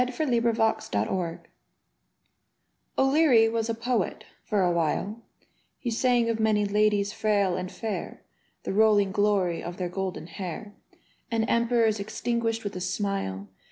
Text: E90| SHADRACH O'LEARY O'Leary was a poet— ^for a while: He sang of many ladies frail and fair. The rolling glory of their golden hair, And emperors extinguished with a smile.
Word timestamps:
E90| 0.01 0.91
SHADRACH 0.91 0.95
O'LEARY 1.13 1.39
O'Leary 2.97 3.49
was 3.49 3.69
a 3.69 3.75
poet— 3.75 4.23
^for 4.49 4.67
a 4.67 4.71
while: 4.71 5.21
He 5.77 5.91
sang 5.91 6.27
of 6.27 6.39
many 6.39 6.65
ladies 6.65 7.13
frail 7.13 7.55
and 7.55 7.71
fair. 7.71 8.23
The 8.63 8.73
rolling 8.73 9.11
glory 9.11 9.61
of 9.61 9.77
their 9.77 9.89
golden 9.89 10.25
hair, 10.25 10.73
And 11.29 11.45
emperors 11.47 11.99
extinguished 11.99 12.63
with 12.63 12.75
a 12.75 12.81
smile. 12.81 13.47